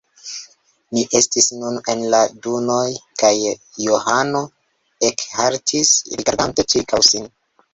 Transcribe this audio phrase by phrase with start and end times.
[0.97, 2.87] Ni estis nun en la dunoj
[3.23, 3.31] kaj
[3.89, 4.43] Johano
[5.11, 7.31] ekhaltis, rigardante ĉirkaŭ sin.